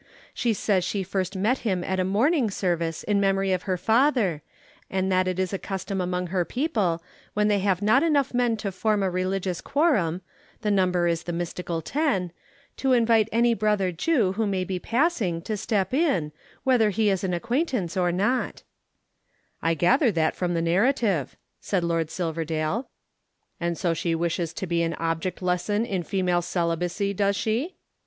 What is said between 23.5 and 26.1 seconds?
"And so she wishes to be an object lesson in